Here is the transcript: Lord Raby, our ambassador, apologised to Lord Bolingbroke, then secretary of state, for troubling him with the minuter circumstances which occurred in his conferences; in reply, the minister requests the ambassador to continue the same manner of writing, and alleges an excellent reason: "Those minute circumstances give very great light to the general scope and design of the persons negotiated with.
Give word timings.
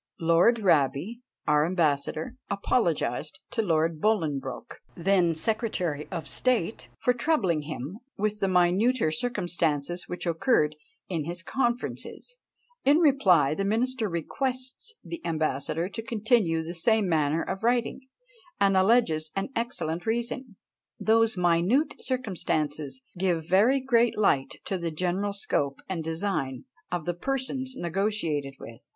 Lord 0.19 0.57
Raby, 0.57 1.21
our 1.45 1.63
ambassador, 1.63 2.35
apologised 2.49 3.39
to 3.51 3.61
Lord 3.61 4.01
Bolingbroke, 4.01 4.79
then 4.97 5.35
secretary 5.35 6.07
of 6.09 6.27
state, 6.27 6.89
for 6.99 7.13
troubling 7.13 7.61
him 7.69 7.99
with 8.17 8.39
the 8.39 8.47
minuter 8.47 9.11
circumstances 9.11 10.05
which 10.07 10.25
occurred 10.25 10.75
in 11.07 11.25
his 11.25 11.43
conferences; 11.43 12.35
in 12.83 12.97
reply, 12.97 13.53
the 13.53 13.63
minister 13.63 14.09
requests 14.09 14.91
the 15.03 15.23
ambassador 15.23 15.87
to 15.89 16.01
continue 16.01 16.63
the 16.63 16.73
same 16.73 17.07
manner 17.07 17.43
of 17.43 17.61
writing, 17.63 17.99
and 18.59 18.75
alleges 18.75 19.29
an 19.35 19.49
excellent 19.55 20.07
reason: 20.07 20.55
"Those 20.99 21.37
minute 21.37 21.93
circumstances 22.03 23.01
give 23.19 23.47
very 23.47 23.79
great 23.79 24.17
light 24.17 24.55
to 24.65 24.79
the 24.79 24.89
general 24.89 25.31
scope 25.33 25.79
and 25.87 26.03
design 26.03 26.65
of 26.91 27.05
the 27.05 27.13
persons 27.13 27.75
negotiated 27.75 28.55
with. 28.59 28.81